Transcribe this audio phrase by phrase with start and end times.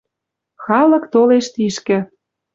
[0.63, 1.97] Халык толеш тишкӹ.